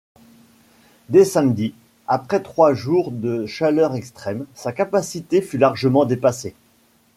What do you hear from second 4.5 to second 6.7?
sa capacité fut largement dépassée.